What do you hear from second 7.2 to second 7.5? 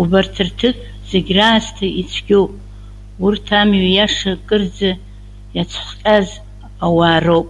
роуп.